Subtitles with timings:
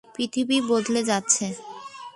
[0.15, 1.45] পৃথিবী বদলে যাচ্ছে।